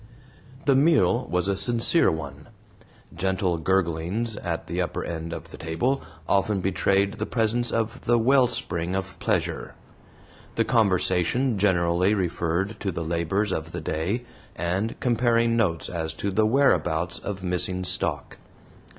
The 0.65 0.73
meal 0.73 1.27
was 1.29 1.47
a 1.47 1.55
sincere 1.55 2.09
one. 2.09 2.47
Gentle 3.15 3.59
gurglings 3.59 4.35
at 4.37 4.65
the 4.65 4.81
upper 4.81 5.03
end 5.03 5.31
of 5.31 5.51
the 5.51 5.57
table 5.59 6.01
often 6.27 6.59
betrayed 6.59 7.13
the 7.19 7.27
presence 7.27 7.69
of 7.69 8.01
the 8.01 8.17
"wellspring 8.17 8.95
of 8.95 9.19
pleasure." 9.19 9.75
The 10.55 10.65
conversation 10.65 11.59
generally 11.59 12.15
referred 12.15 12.79
to 12.79 12.91
the 12.91 13.03
labors 13.05 13.51
of 13.51 13.73
the 13.73 13.81
day, 13.81 14.25
and 14.55 14.99
comparing 14.99 15.55
notes 15.55 15.87
as 15.87 16.15
to 16.15 16.31
the 16.31 16.47
whereabouts 16.47 17.19
of 17.19 17.43
missing 17.43 17.83
stock. 17.83 18.39